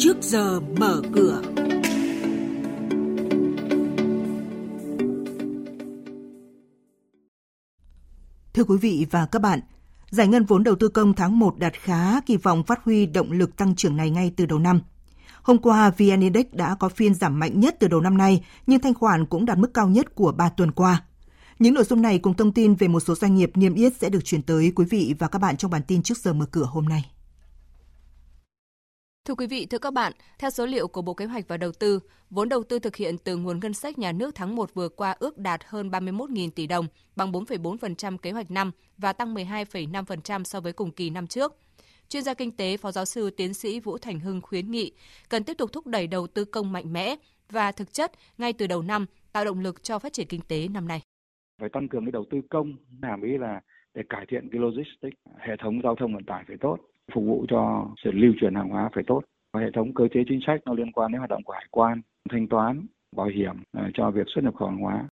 trước 0.00 0.16
giờ 0.20 0.60
mở 0.60 1.02
cửa. 1.12 1.42
Thưa 8.54 8.64
quý 8.64 8.76
vị 8.80 9.06
và 9.10 9.26
các 9.26 9.42
bạn, 9.42 9.60
giải 10.10 10.28
ngân 10.28 10.44
vốn 10.44 10.64
đầu 10.64 10.74
tư 10.74 10.88
công 10.88 11.14
tháng 11.14 11.38
1 11.38 11.58
đạt 11.58 11.72
khá, 11.72 12.20
kỳ 12.20 12.36
vọng 12.36 12.62
phát 12.62 12.84
huy 12.84 13.06
động 13.06 13.32
lực 13.32 13.56
tăng 13.56 13.74
trưởng 13.74 13.96
này 13.96 14.10
ngay 14.10 14.32
từ 14.36 14.46
đầu 14.46 14.58
năm. 14.58 14.80
Hôm 15.42 15.58
qua, 15.58 15.90
VN 15.90 16.20
Index 16.20 16.46
đã 16.52 16.74
có 16.74 16.88
phiên 16.88 17.14
giảm 17.14 17.38
mạnh 17.38 17.60
nhất 17.60 17.76
từ 17.80 17.88
đầu 17.88 18.00
năm 18.00 18.18
nay, 18.18 18.44
nhưng 18.66 18.80
thanh 18.80 18.94
khoản 18.94 19.26
cũng 19.26 19.46
đạt 19.46 19.58
mức 19.58 19.74
cao 19.74 19.88
nhất 19.88 20.14
của 20.14 20.32
3 20.32 20.48
tuần 20.48 20.72
qua. 20.72 21.04
Những 21.58 21.74
nội 21.74 21.84
dung 21.84 22.02
này 22.02 22.18
cùng 22.18 22.34
thông 22.34 22.52
tin 22.52 22.74
về 22.74 22.88
một 22.88 23.00
số 23.00 23.14
doanh 23.14 23.34
nghiệp 23.34 23.50
niêm 23.54 23.74
yết 23.74 23.92
sẽ 24.00 24.08
được 24.08 24.24
chuyển 24.24 24.42
tới 24.42 24.72
quý 24.76 24.84
vị 24.90 25.14
và 25.18 25.28
các 25.28 25.38
bạn 25.38 25.56
trong 25.56 25.70
bản 25.70 25.82
tin 25.82 26.02
trước 26.02 26.18
giờ 26.18 26.32
mở 26.32 26.46
cửa 26.46 26.64
hôm 26.64 26.84
nay. 26.84 27.10
Thưa 29.30 29.34
quý 29.34 29.46
vị, 29.46 29.66
thưa 29.66 29.78
các 29.78 29.92
bạn, 29.92 30.12
theo 30.38 30.50
số 30.50 30.66
liệu 30.66 30.88
của 30.88 31.02
Bộ 31.02 31.14
Kế 31.14 31.24
hoạch 31.24 31.48
và 31.48 31.56
Đầu 31.56 31.72
tư, 31.72 32.00
vốn 32.30 32.48
đầu 32.48 32.62
tư 32.62 32.78
thực 32.78 32.96
hiện 32.96 33.18
từ 33.24 33.36
nguồn 33.36 33.60
ngân 33.60 33.74
sách 33.74 33.98
nhà 33.98 34.12
nước 34.12 34.34
tháng 34.34 34.56
1 34.56 34.74
vừa 34.74 34.88
qua 34.88 35.16
ước 35.18 35.38
đạt 35.38 35.60
hơn 35.64 35.90
31.000 35.90 36.50
tỷ 36.50 36.66
đồng, 36.66 36.86
bằng 37.16 37.32
4,4% 37.32 38.18
kế 38.18 38.30
hoạch 38.30 38.50
năm 38.50 38.70
và 38.98 39.12
tăng 39.12 39.34
12,5% 39.34 40.44
so 40.44 40.60
với 40.60 40.72
cùng 40.72 40.90
kỳ 40.90 41.10
năm 41.10 41.26
trước. 41.26 41.56
Chuyên 42.08 42.22
gia 42.22 42.34
kinh 42.34 42.56
tế 42.56 42.76
Phó 42.76 42.92
giáo 42.92 43.04
sư 43.04 43.30
tiến 43.30 43.54
sĩ 43.54 43.80
Vũ 43.80 43.98
Thành 43.98 44.20
Hưng 44.20 44.40
khuyến 44.40 44.70
nghị 44.70 44.92
cần 45.28 45.44
tiếp 45.44 45.54
tục 45.58 45.72
thúc 45.72 45.86
đẩy 45.86 46.06
đầu 46.06 46.26
tư 46.26 46.44
công 46.44 46.72
mạnh 46.72 46.92
mẽ 46.92 47.16
và 47.50 47.72
thực 47.72 47.92
chất 47.92 48.12
ngay 48.38 48.52
từ 48.52 48.66
đầu 48.66 48.82
năm 48.82 49.06
tạo 49.32 49.44
động 49.44 49.60
lực 49.60 49.82
cho 49.82 49.98
phát 49.98 50.12
triển 50.12 50.26
kinh 50.26 50.42
tế 50.48 50.68
năm 50.68 50.88
nay. 50.88 51.00
Phải 51.60 51.68
tăng 51.72 51.88
cường 51.88 52.04
cái 52.04 52.12
đầu 52.12 52.24
tư 52.30 52.40
công, 52.50 52.76
hàm 53.02 53.22
ý 53.22 53.38
là 53.38 53.60
để 53.94 54.02
cải 54.08 54.26
thiện 54.28 54.48
cái 54.52 54.60
logistics, 54.60 55.16
hệ 55.38 55.56
thống 55.62 55.80
giao 55.84 55.96
thông 55.96 56.14
vận 56.14 56.24
tải 56.24 56.44
phải 56.48 56.56
tốt, 56.60 56.76
phục 57.14 57.24
vụ 57.24 57.46
cho 57.48 57.86
sự 58.04 58.10
lưu 58.12 58.32
chuyển 58.40 58.54
hàng 58.54 58.68
hóa 58.68 58.90
phải 58.94 59.04
tốt. 59.06 59.22
Và 59.52 59.60
hệ 59.60 59.70
thống 59.70 59.94
cơ 59.94 60.08
chế 60.08 60.24
chính 60.28 60.40
sách 60.46 60.60
nó 60.66 60.74
liên 60.74 60.92
quan 60.92 61.12
đến 61.12 61.18
hoạt 61.18 61.30
động 61.30 61.42
của 61.42 61.52
hải 61.52 61.66
quan, 61.70 62.00
thanh 62.30 62.48
toán, 62.48 62.86
bảo 63.16 63.26
hiểm 63.26 63.56
ờ, 63.72 63.90
cho 63.94 64.10
việc 64.10 64.26
xuất 64.34 64.44
nhập 64.44 64.54
khẩu 64.54 64.68
hàng 64.68 64.78
hóa. 64.78 65.04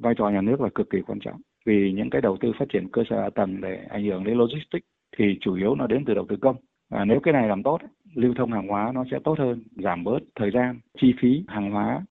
Vai 0.00 0.14
trò 0.18 0.28
nhà 0.28 0.40
nước 0.40 0.60
là 0.60 0.68
cực 0.74 0.90
kỳ 0.90 1.00
quan 1.06 1.18
trọng 1.20 1.40
vì 1.66 1.92
những 1.92 2.10
cái 2.10 2.20
đầu 2.20 2.36
tư 2.40 2.52
phát 2.58 2.68
triển 2.72 2.88
cơ 2.92 3.02
sở 3.10 3.20
hạ 3.22 3.30
tầng 3.34 3.60
để 3.60 3.84
ảnh 3.90 4.04
hưởng 4.04 4.24
đến 4.24 4.38
logistics 4.38 4.86
thì 5.18 5.38
chủ 5.40 5.54
yếu 5.54 5.74
nó 5.74 5.86
đến 5.86 6.04
từ 6.04 6.14
đầu 6.14 6.26
tư 6.28 6.36
công. 6.40 6.56
Và 6.90 7.04
nếu 7.04 7.20
cái 7.20 7.32
này 7.32 7.48
làm 7.48 7.62
tốt, 7.62 7.78
lưu 8.14 8.34
thông 8.34 8.52
hàng 8.52 8.68
hóa 8.68 8.92
nó 8.94 9.04
sẽ 9.10 9.18
tốt 9.24 9.38
hơn, 9.38 9.62
giảm 9.70 10.04
bớt 10.04 10.18
thời 10.34 10.50
gian, 10.50 10.80
chi 11.00 11.14
phí 11.20 11.44
hàng 11.48 11.70
hóa 11.70 12.04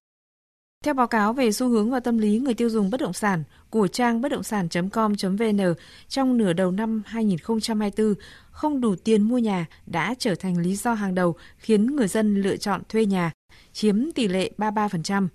theo 0.86 0.94
báo 0.94 1.06
cáo 1.06 1.32
về 1.32 1.52
xu 1.52 1.68
hướng 1.68 1.90
và 1.90 2.00
tâm 2.00 2.18
lý 2.18 2.38
người 2.38 2.54
tiêu 2.54 2.68
dùng 2.68 2.90
bất 2.90 3.00
động 3.00 3.12
sản 3.12 3.44
của 3.70 3.88
trang 3.88 4.20
bất 4.20 4.28
động 4.28 4.42
sản.com.vn, 4.42 5.74
trong 6.08 6.36
nửa 6.36 6.52
đầu 6.52 6.70
năm 6.70 7.02
2024, 7.06 8.14
không 8.50 8.80
đủ 8.80 8.94
tiền 8.96 9.22
mua 9.22 9.38
nhà 9.38 9.66
đã 9.86 10.14
trở 10.18 10.34
thành 10.34 10.58
lý 10.58 10.76
do 10.76 10.94
hàng 10.94 11.14
đầu 11.14 11.36
khiến 11.58 11.96
người 11.96 12.08
dân 12.08 12.42
lựa 12.42 12.56
chọn 12.56 12.82
thuê 12.88 13.06
nhà, 13.06 13.32
chiếm 13.72 14.12
tỷ 14.12 14.28
lệ 14.28 14.50
33%. 14.58 15.28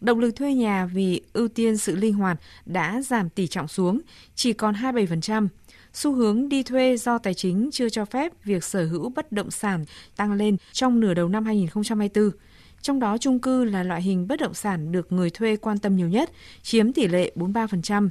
Động 0.00 0.18
lực 0.18 0.36
thuê 0.36 0.54
nhà 0.54 0.86
vì 0.86 1.22
ưu 1.32 1.48
tiên 1.48 1.76
sự 1.76 1.96
linh 1.96 2.14
hoạt 2.14 2.40
đã 2.66 3.02
giảm 3.02 3.30
tỷ 3.30 3.46
trọng 3.46 3.68
xuống, 3.68 4.00
chỉ 4.34 4.52
còn 4.52 4.74
27%. 4.74 5.48
Xu 5.92 6.12
hướng 6.12 6.48
đi 6.48 6.62
thuê 6.62 6.96
do 6.96 7.18
tài 7.18 7.34
chính 7.34 7.70
chưa 7.72 7.88
cho 7.88 8.04
phép 8.04 8.32
việc 8.44 8.64
sở 8.64 8.84
hữu 8.84 9.08
bất 9.08 9.32
động 9.32 9.50
sản 9.50 9.84
tăng 10.16 10.32
lên 10.32 10.56
trong 10.72 11.00
nửa 11.00 11.14
đầu 11.14 11.28
năm 11.28 11.44
2024. 11.44 12.30
Trong 12.82 13.00
đó 13.00 13.18
chung 13.18 13.38
cư 13.38 13.64
là 13.64 13.82
loại 13.82 14.02
hình 14.02 14.28
bất 14.28 14.40
động 14.40 14.54
sản 14.54 14.92
được 14.92 15.12
người 15.12 15.30
thuê 15.30 15.56
quan 15.56 15.78
tâm 15.78 15.96
nhiều 15.96 16.08
nhất, 16.08 16.30
chiếm 16.62 16.92
tỷ 16.92 17.06
lệ 17.06 17.32
43%. 17.36 18.08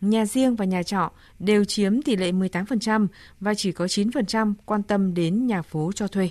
Nhà 0.00 0.26
riêng 0.26 0.56
và 0.56 0.64
nhà 0.64 0.82
trọ 0.82 1.10
đều 1.38 1.64
chiếm 1.64 2.02
tỷ 2.02 2.16
lệ 2.16 2.32
18% 2.32 3.06
và 3.40 3.54
chỉ 3.54 3.72
có 3.72 3.84
9% 3.84 4.54
quan 4.66 4.82
tâm 4.82 5.14
đến 5.14 5.46
nhà 5.46 5.62
phố 5.62 5.92
cho 5.94 6.08
thuê. 6.08 6.30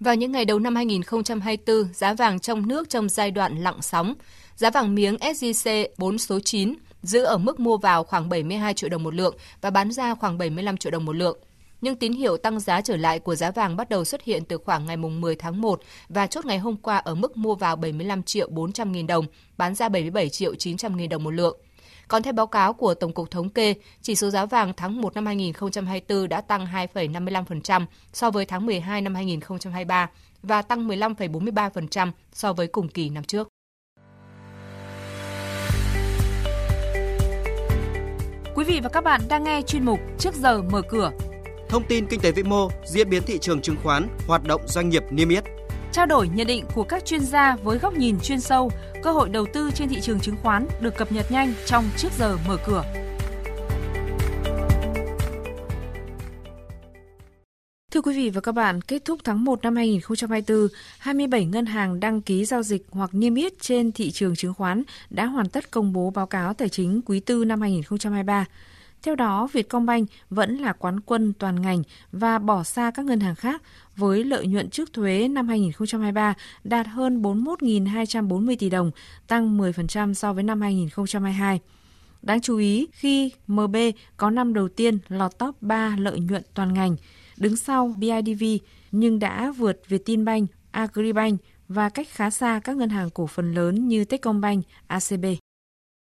Vào 0.00 0.14
những 0.14 0.32
ngày 0.32 0.44
đầu 0.44 0.58
năm 0.58 0.76
2024, 0.76 1.94
giá 1.94 2.14
vàng 2.14 2.40
trong 2.40 2.68
nước 2.68 2.88
trong 2.88 3.08
giai 3.08 3.30
đoạn 3.30 3.56
lặng 3.56 3.82
sóng. 3.82 4.14
Giá 4.56 4.70
vàng 4.70 4.94
miếng 4.94 5.16
SJC 5.16 5.88
4 5.98 6.18
số 6.18 6.40
9 6.40 6.74
giữ 7.02 7.22
ở 7.22 7.38
mức 7.38 7.60
mua 7.60 7.76
vào 7.76 8.04
khoảng 8.04 8.28
72 8.28 8.74
triệu 8.74 8.90
đồng 8.90 9.02
một 9.02 9.14
lượng 9.14 9.36
và 9.60 9.70
bán 9.70 9.92
ra 9.92 10.14
khoảng 10.14 10.38
75 10.38 10.76
triệu 10.76 10.90
đồng 10.90 11.04
một 11.04 11.16
lượng. 11.16 11.38
Nhưng 11.84 11.96
tín 11.96 12.12
hiệu 12.12 12.36
tăng 12.36 12.60
giá 12.60 12.80
trở 12.80 12.96
lại 12.96 13.18
của 13.18 13.34
giá 13.34 13.50
vàng 13.50 13.76
bắt 13.76 13.88
đầu 13.88 14.04
xuất 14.04 14.22
hiện 14.22 14.44
từ 14.44 14.58
khoảng 14.58 14.86
ngày 14.86 14.96
10 14.96 15.36
tháng 15.36 15.60
1 15.60 15.80
và 16.08 16.26
chốt 16.26 16.46
ngày 16.46 16.58
hôm 16.58 16.76
qua 16.76 16.96
ở 16.96 17.14
mức 17.14 17.36
mua 17.36 17.54
vào 17.54 17.76
75 17.76 18.22
triệu 18.22 18.48
400 18.50 18.92
nghìn 18.92 19.06
đồng, 19.06 19.26
bán 19.56 19.74
ra 19.74 19.88
77 19.88 20.28
triệu 20.28 20.54
900 20.54 20.96
nghìn 20.96 21.08
đồng 21.08 21.24
một 21.24 21.30
lượng. 21.30 21.58
Còn 22.08 22.22
theo 22.22 22.32
báo 22.32 22.46
cáo 22.46 22.72
của 22.72 22.94
Tổng 22.94 23.12
cục 23.12 23.30
Thống 23.30 23.50
kê, 23.50 23.74
chỉ 24.02 24.14
số 24.14 24.30
giá 24.30 24.46
vàng 24.46 24.72
tháng 24.76 25.00
1 25.00 25.14
năm 25.14 25.26
2024 25.26 26.28
đã 26.28 26.40
tăng 26.40 26.66
2,55% 26.94 27.86
so 28.12 28.30
với 28.30 28.44
tháng 28.44 28.66
12 28.66 29.00
năm 29.00 29.14
2023 29.14 30.10
và 30.42 30.62
tăng 30.62 30.88
15,43% 30.88 32.10
so 32.32 32.52
với 32.52 32.66
cùng 32.66 32.88
kỳ 32.88 33.10
năm 33.10 33.24
trước. 33.24 33.48
Quý 38.54 38.64
vị 38.64 38.80
và 38.82 38.88
các 38.88 39.04
bạn 39.04 39.20
đang 39.28 39.44
nghe 39.44 39.62
chuyên 39.62 39.84
mục 39.84 40.00
Trước 40.18 40.34
giờ 40.34 40.62
mở 40.62 40.82
cửa. 40.88 41.10
Thông 41.68 41.84
tin 41.88 42.06
kinh 42.06 42.20
tế 42.20 42.32
vĩ 42.32 42.42
mô, 42.42 42.68
diễn 42.86 43.10
biến 43.10 43.22
thị 43.26 43.38
trường 43.38 43.60
chứng 43.60 43.76
khoán, 43.82 44.08
hoạt 44.26 44.44
động 44.44 44.60
doanh 44.66 44.88
nghiệp 44.88 45.02
niêm 45.10 45.28
yết. 45.28 45.44
Trao 45.92 46.06
đổi 46.06 46.28
nhận 46.28 46.46
định 46.46 46.64
của 46.74 46.84
các 46.84 47.04
chuyên 47.04 47.20
gia 47.20 47.56
với 47.56 47.78
góc 47.78 47.94
nhìn 47.94 48.20
chuyên 48.20 48.40
sâu, 48.40 48.70
cơ 49.02 49.12
hội 49.12 49.28
đầu 49.28 49.46
tư 49.52 49.70
trên 49.74 49.88
thị 49.88 50.00
trường 50.00 50.20
chứng 50.20 50.36
khoán 50.42 50.66
được 50.80 50.96
cập 50.96 51.12
nhật 51.12 51.32
nhanh 51.32 51.54
trong 51.66 51.84
Trước 51.96 52.08
giờ 52.18 52.38
mở 52.48 52.56
cửa. 52.66 52.84
Thưa 57.94 58.02
quý 58.02 58.16
vị 58.16 58.30
và 58.30 58.40
các 58.40 58.52
bạn, 58.52 58.80
kết 58.80 59.04
thúc 59.04 59.20
tháng 59.24 59.44
1 59.44 59.62
năm 59.62 59.76
2024, 59.76 60.68
27 60.98 61.44
ngân 61.44 61.66
hàng 61.66 62.00
đăng 62.00 62.20
ký 62.20 62.44
giao 62.44 62.62
dịch 62.62 62.86
hoặc 62.90 63.10
niêm 63.12 63.34
yết 63.34 63.60
trên 63.60 63.92
thị 63.92 64.10
trường 64.10 64.36
chứng 64.36 64.54
khoán 64.54 64.82
đã 65.10 65.26
hoàn 65.26 65.48
tất 65.48 65.70
công 65.70 65.92
bố 65.92 66.10
báo 66.10 66.26
cáo 66.26 66.54
tài 66.54 66.68
chính 66.68 67.00
quý 67.06 67.20
tư 67.20 67.44
năm 67.44 67.60
2023. 67.60 68.46
Theo 69.04 69.14
đó, 69.14 69.48
Vietcombank 69.52 70.08
vẫn 70.30 70.56
là 70.56 70.72
quán 70.72 71.00
quân 71.00 71.32
toàn 71.38 71.62
ngành 71.62 71.82
và 72.12 72.38
bỏ 72.38 72.62
xa 72.62 72.90
các 72.94 73.06
ngân 73.06 73.20
hàng 73.20 73.34
khác 73.34 73.62
với 73.96 74.24
lợi 74.24 74.46
nhuận 74.46 74.70
trước 74.70 74.92
thuế 74.92 75.28
năm 75.28 75.48
2023 75.48 76.34
đạt 76.64 76.86
hơn 76.86 77.22
41.240 77.22 78.56
tỷ 78.58 78.70
đồng, 78.70 78.90
tăng 79.26 79.58
10% 79.58 80.14
so 80.14 80.32
với 80.32 80.42
năm 80.42 80.60
2022. 80.60 81.60
Đáng 82.22 82.40
chú 82.40 82.56
ý 82.56 82.86
khi 82.92 83.32
MB 83.46 83.76
có 84.16 84.30
năm 84.30 84.54
đầu 84.54 84.68
tiên 84.68 84.98
lọt 85.08 85.38
top 85.38 85.62
3 85.62 85.96
lợi 85.98 86.20
nhuận 86.20 86.42
toàn 86.54 86.74
ngành– 86.74 86.96
đứng 87.36 87.56
sau 87.56 87.94
BIDV 87.98 88.44
nhưng 88.92 89.18
đã 89.18 89.52
vượt 89.56 89.80
Vietinbank, 89.88 90.50
Agribank 90.70 91.40
và 91.68 91.88
cách 91.88 92.08
khá 92.10 92.30
xa 92.30 92.60
các 92.64 92.76
ngân 92.76 92.88
hàng 92.88 93.10
cổ 93.10 93.26
phần 93.26 93.54
lớn 93.54 93.88
như 93.88 94.04
Techcombank, 94.04 94.64
ACB. 94.86 95.24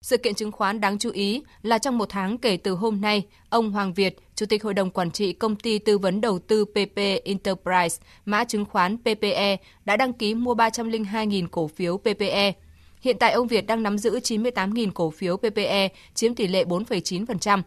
Sự 0.02 0.18
kiện 0.18 0.36
chứng 0.36 0.52
khoán 0.52 0.82
đáng 0.82 0.98
chú 1.00 1.12
ý 1.12 1.44
là 1.62 1.78
trong 1.78 1.98
một 1.98 2.10
tháng 2.10 2.38
kể 2.38 2.58
từ 2.58 2.72
hôm 2.72 3.02
nay, 3.02 3.24
ông 3.50 3.72
Hoàng 3.72 3.94
Việt, 3.94 4.18
Chủ 4.36 4.46
tịch 4.46 4.64
Hội 4.64 4.74
đồng 4.74 4.92
Quản 4.92 5.12
trị 5.12 5.34
Công 5.34 5.56
ty 5.56 5.80
Tư 5.80 5.98
vấn 5.98 6.22
Đầu 6.22 6.40
tư 6.40 6.66
PP 6.66 6.98
Enterprise, 7.24 8.06
mã 8.26 8.44
chứng 8.44 8.66
khoán 8.66 8.98
PPE, 8.98 9.58
đã 9.86 9.98
đăng 9.98 10.14
ký 10.14 10.34
mua 10.34 10.54
302.000 10.56 11.48
cổ 11.52 11.68
phiếu 11.68 11.98
PPE. 11.98 12.54
Hiện 13.02 13.18
tại 13.20 13.32
ông 13.32 13.48
Việt 13.48 13.68
đang 13.68 13.84
nắm 13.84 13.98
giữ 13.98 14.20
98.000 14.20 14.92
cổ 14.94 15.10
phiếu 15.10 15.38
PPE, 15.38 15.90
chiếm 16.14 16.36
tỷ 16.36 16.48
lệ 16.48 16.64
4,9%. 16.64 17.62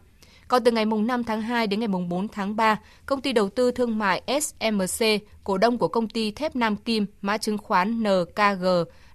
Còn 0.47 0.63
từ 0.63 0.71
ngày 0.71 0.85
5 0.85 1.23
tháng 1.23 1.41
2 1.41 1.67
đến 1.67 1.79
ngày 1.79 1.87
4 1.87 2.27
tháng 2.27 2.55
3, 2.55 2.79
công 3.05 3.21
ty 3.21 3.33
đầu 3.33 3.49
tư 3.49 3.71
thương 3.71 3.97
mại 3.97 4.21
SMC, 4.41 5.05
cổ 5.43 5.57
đông 5.57 5.77
của 5.77 5.87
công 5.87 6.09
ty 6.09 6.31
thép 6.31 6.55
Nam 6.55 6.75
Kim, 6.75 7.05
mã 7.21 7.37
chứng 7.37 7.57
khoán 7.57 8.03
NKG, 8.03 8.65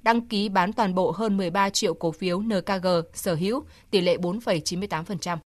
đăng 0.06 0.21
ký 0.21 0.49
bán 0.49 0.72
toàn 0.72 0.94
bộ 0.94 1.11
hơn 1.11 1.37
13 1.37 1.71
triệu 1.71 1.94
cổ 1.94 2.12
phiếu 2.12 2.41
NKG 2.41 2.87
sở 3.15 3.34
hữu, 3.34 3.65
tỷ 3.91 4.00
lệ 4.00 4.17
4,98%. 4.17 5.37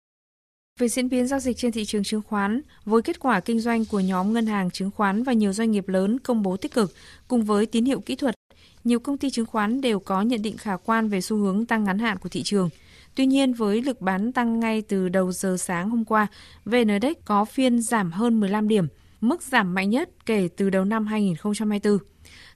Về 0.81 0.89
diễn 0.89 1.09
biến 1.09 1.27
giao 1.27 1.41
dịch 1.41 1.57
trên 1.57 1.73
thị 1.73 1.85
trường 1.85 2.05
chứng 2.05 2.23
khoán, 2.23 2.63
với 2.85 3.03
kết 3.03 3.21
quả 3.21 3.41
kinh 3.41 3.61
doanh 3.61 3.85
của 3.85 4.01
nhóm 4.01 4.33
ngân 4.33 4.47
hàng 4.47 4.71
chứng 4.71 4.91
khoán 4.91 5.23
và 5.23 5.33
nhiều 5.33 5.53
doanh 5.53 5.71
nghiệp 5.71 5.89
lớn 5.89 6.19
công 6.19 6.43
bố 6.43 6.57
tích 6.57 6.75
cực, 6.75 6.95
cùng 7.29 7.45
với 7.45 7.67
tín 7.67 7.85
hiệu 7.85 8.01
kỹ 8.01 8.17
thuật, 8.17 8.35
nhiều 8.85 9.01
công 9.01 9.19
ty 9.19 9.31
chứng 9.31 9.47
khoán 9.47 9.81
đều 9.81 10.01
có 10.01 10.23
nhận 10.23 10.43
định 10.43 10.57
khả 10.57 10.77
quan 10.77 11.09
về 11.09 11.21
xu 11.21 11.37
hướng 11.37 11.67
tăng 11.67 11.85
ngắn 11.85 11.99
hạn 11.99 12.19
của 12.19 12.29
thị 12.29 12.43
trường– 12.43 12.71
Tuy 13.15 13.27
nhiên, 13.27 13.53
với 13.53 13.83
lực 13.83 14.01
bán 14.01 14.33
tăng 14.33 14.61
ngay 14.61 14.83
từ 14.83 15.09
đầu 15.09 15.33
giờ 15.33 15.57
sáng 15.57 15.91
hôm 15.91 16.05
qua, 16.05 16.27
VN 16.65 16.89
Index 16.89 17.17
có 17.25 17.45
phiên 17.45 17.83
giảm 17.83 18.13
hơn 18.13 18.41
15 18.41 18.69
điểm, 18.69 18.87
mức 19.21 19.43
giảm 19.43 19.75
mạnh 19.75 19.91
nhất 19.91 20.11
kể 20.27 20.49
từ 20.57 20.71
đầu 20.71 20.85
năm 20.85 21.07
2024. 21.07 21.99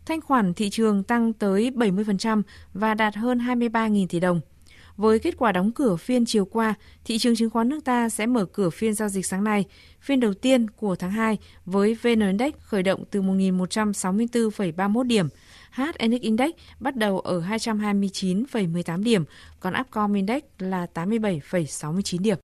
Thanh 0.06 0.21
khoản 0.21 0.55
thị 0.55 0.71
trường 0.71 1.03
tăng 1.03 1.33
tới 1.33 1.71
70% 1.75 2.43
và 2.75 2.95
đạt 2.95 3.17
hơn 3.17 3.39
23.000 3.39 4.06
tỷ 4.09 4.21
đồng. 4.21 4.41
Với 4.97 5.19
kết 5.19 5.35
quả 5.39 5.53
đóng 5.53 5.73
cửa 5.73 5.97
phiên 5.97 6.25
chiều 6.27 6.45
qua, 6.45 6.75
thị 7.05 7.19
trường 7.19 7.37
chứng 7.37 7.51
khoán 7.51 7.69
nước 7.69 7.85
ta 7.85 8.09
sẽ 8.09 8.27
mở 8.27 8.45
cửa 8.45 8.71
phiên 8.71 8.95
giao 8.95 9.09
dịch 9.09 9.27
sáng 9.27 9.45
nay, 9.45 9.65
phiên 10.01 10.21
đầu 10.21 10.35
tiên 10.35 10.71
của 10.71 10.97
tháng 10.97 11.11
2 11.11 11.39
với 11.67 11.95
VN 11.95 12.21
Index 12.21 12.55
khởi 12.61 12.83
động 12.83 13.05
từ 13.11 13.23
1.164,31 13.23 15.03
điểm, 15.03 15.29
HNX 15.71 16.21
Index 16.21 16.50
bắt 16.81 16.97
đầu 16.97 17.21
ở 17.21 17.41
229,18 17.41 19.03
điểm, 19.03 19.25
còn 19.61 19.75
Upcom 19.81 20.12
Index 20.12 20.43
là 20.59 20.87
87,69 20.95 22.23
điểm. 22.23 22.39